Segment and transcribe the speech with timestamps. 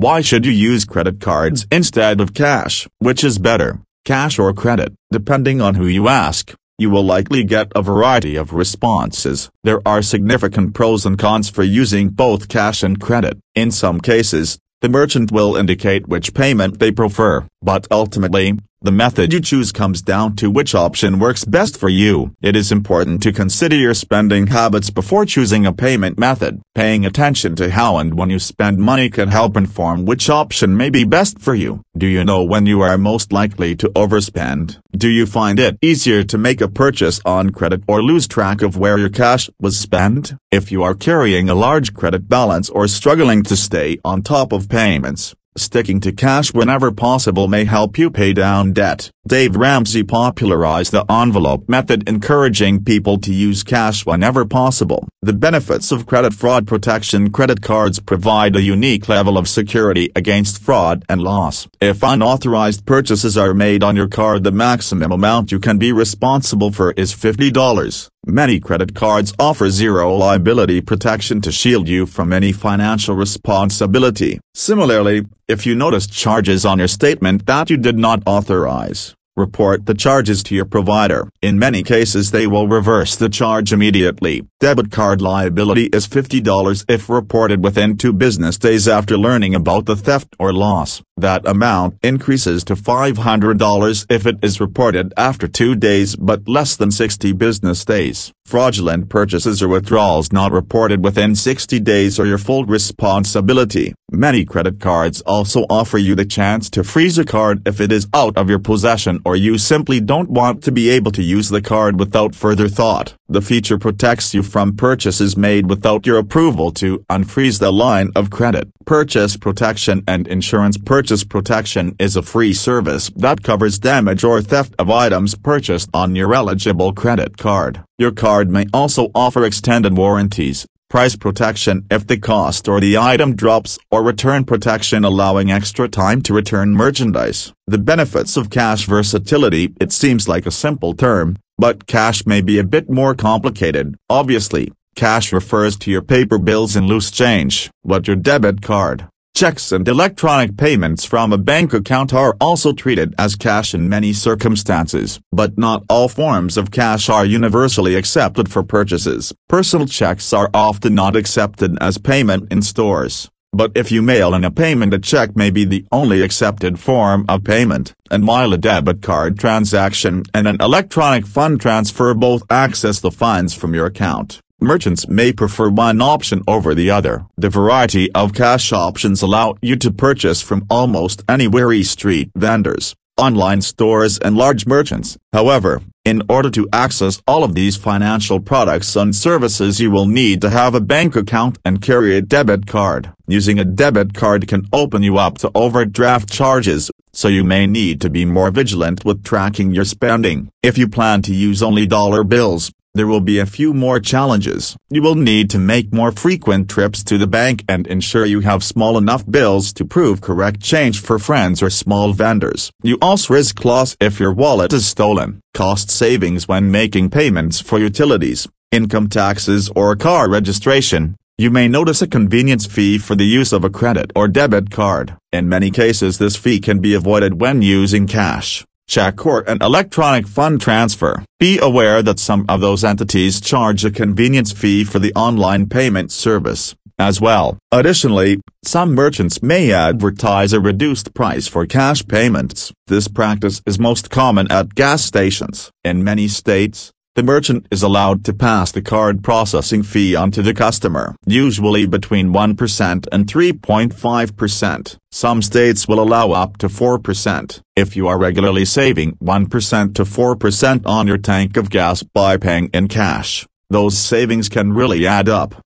[0.00, 2.88] Why should you use credit cards instead of cash?
[3.00, 4.94] Which is better, cash or credit?
[5.12, 9.50] Depending on who you ask, you will likely get a variety of responses.
[9.62, 13.36] There are significant pros and cons for using both cash and credit.
[13.54, 19.30] In some cases, the merchant will indicate which payment they prefer, but ultimately, the method
[19.30, 22.34] you choose comes down to which option works best for you.
[22.40, 26.62] It is important to consider your spending habits before choosing a payment method.
[26.74, 30.88] Paying attention to how and when you spend money can help inform which option may
[30.88, 31.82] be best for you.
[31.94, 34.78] Do you know when you are most likely to overspend?
[34.96, 38.78] Do you find it easier to make a purchase on credit or lose track of
[38.78, 40.32] where your cash was spent?
[40.50, 44.70] If you are carrying a large credit balance or struggling to stay on top of
[44.70, 49.10] payments, Sticking to cash whenever possible may help you pay down debt.
[49.28, 55.06] Dave Ramsey popularized the envelope method encouraging people to use cash whenever possible.
[55.20, 60.62] The benefits of credit fraud protection Credit cards provide a unique level of security against
[60.62, 61.68] fraud and loss.
[61.82, 66.72] If unauthorized purchases are made on your card the maximum amount you can be responsible
[66.72, 68.08] for is $50.
[68.26, 74.40] Many credit cards offer zero liability protection to shield you from any financial responsibility.
[74.54, 79.94] Similarly, if you notice charges on your statement that you did not authorize, report the
[79.94, 81.28] charges to your provider.
[81.40, 84.49] In many cases they will reverse the charge immediately.
[84.60, 89.96] Debit card liability is $50 if reported within two business days after learning about the
[89.96, 91.00] theft or loss.
[91.16, 96.90] That amount increases to $500 if it is reported after two days but less than
[96.90, 98.32] 60 business days.
[98.44, 103.94] Fraudulent purchases or withdrawals not reported within 60 days are your full responsibility.
[104.12, 108.08] Many credit cards also offer you the chance to freeze a card if it is
[108.12, 111.62] out of your possession or you simply don't want to be able to use the
[111.62, 113.14] card without further thought.
[113.32, 118.28] The feature protects you from purchases made without your approval to unfreeze the line of
[118.28, 118.68] credit.
[118.86, 124.74] Purchase protection and insurance Purchase protection is a free service that covers damage or theft
[124.80, 127.84] of items purchased on your eligible credit card.
[127.98, 133.36] Your card may also offer extended warranties, price protection if the cost or the item
[133.36, 137.52] drops or return protection allowing extra time to return merchandise.
[137.68, 142.58] The benefits of cash versatility It seems like a simple term, but cash may be
[142.58, 143.94] a bit more complicated.
[144.08, 149.70] Obviously, cash refers to your paper bills and loose change, but your debit card, checks
[149.70, 155.20] and electronic payments from a bank account are also treated as cash in many circumstances.
[155.30, 159.34] But not all forms of cash are universally accepted for purchases.
[159.46, 163.28] Personal checks are often not accepted as payment in stores.
[163.52, 167.24] But if you mail in a payment a check may be the only accepted form
[167.28, 173.00] of payment, and while a debit card transaction and an electronic fund transfer both access
[173.00, 177.26] the funds from your account, merchants may prefer one option over the other.
[177.36, 183.62] The variety of cash options allow you to purchase from almost anywhere e-street vendors, online
[183.62, 185.18] stores and large merchants.
[185.32, 190.40] However, in order to access all of these financial products and services you will need
[190.40, 193.12] to have a bank account and carry a debit card.
[193.26, 198.00] Using a debit card can open you up to overdraft charges, so you may need
[198.00, 200.50] to be more vigilant with tracking your spending.
[200.62, 204.76] If you plan to use only dollar bills, there will be a few more challenges.
[204.88, 208.64] You will need to make more frequent trips to the bank and ensure you have
[208.64, 212.72] small enough bills to prove correct change for friends or small vendors.
[212.82, 215.40] You also risk loss if your wallet is stolen.
[215.54, 221.16] Cost savings when making payments for utilities, income taxes or car registration.
[221.38, 225.16] You may notice a convenience fee for the use of a credit or debit card.
[225.32, 230.26] In many cases this fee can be avoided when using cash check or an electronic
[230.26, 231.24] fund transfer.
[231.38, 236.10] Be aware that some of those entities charge a convenience fee for the online payment
[236.10, 237.56] service, as well.
[237.72, 242.72] Additionally, some merchants may advertise a reduced price for cash payments.
[242.88, 245.70] This practice is most common at gas stations.
[245.82, 250.42] In many states, the merchant is allowed to pass the card processing fee on to
[250.42, 254.96] the customer, usually between 1% and 3.5%.
[255.10, 257.60] Some states will allow up to 4%.
[257.74, 262.70] If you are regularly saving 1% to 4% on your tank of gas by paying
[262.72, 265.54] in cash, those savings can really add up.